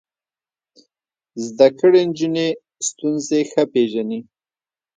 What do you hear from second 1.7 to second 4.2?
کړې نجونې ستونزې ښه پېژني.